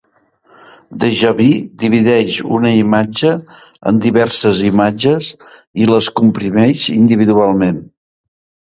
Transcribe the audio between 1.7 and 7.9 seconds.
divideix una imatge en diverses imatges, i les comprimeix individualment.